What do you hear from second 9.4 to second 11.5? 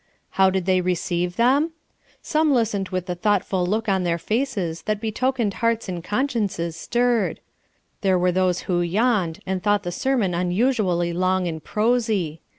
and thought the sermon unusually long